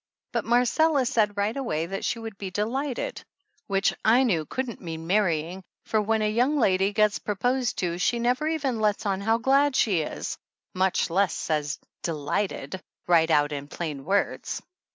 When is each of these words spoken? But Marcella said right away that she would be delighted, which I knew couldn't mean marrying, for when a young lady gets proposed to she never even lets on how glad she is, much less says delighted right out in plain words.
But 0.31 0.45
Marcella 0.45 1.05
said 1.05 1.37
right 1.37 1.55
away 1.55 1.85
that 1.85 2.03
she 2.03 2.17
would 2.17 2.35
be 2.39 2.49
delighted, 2.49 3.23
which 3.67 3.93
I 4.03 4.23
knew 4.23 4.45
couldn't 4.47 4.81
mean 4.81 5.05
marrying, 5.05 5.61
for 5.85 6.01
when 6.01 6.23
a 6.23 6.31
young 6.31 6.57
lady 6.57 6.91
gets 6.91 7.19
proposed 7.19 7.77
to 7.77 7.99
she 7.99 8.17
never 8.17 8.47
even 8.47 8.79
lets 8.79 9.05
on 9.05 9.21
how 9.21 9.37
glad 9.37 9.75
she 9.75 10.01
is, 10.01 10.39
much 10.73 11.11
less 11.11 11.35
says 11.35 11.77
delighted 12.01 12.81
right 13.05 13.29
out 13.29 13.51
in 13.51 13.67
plain 13.67 14.03
words. 14.03 14.59